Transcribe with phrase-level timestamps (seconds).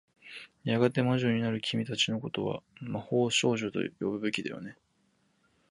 [0.63, 4.75] やがて魔女になる君たちの事は、魔法少女と呼ぶべきだよね。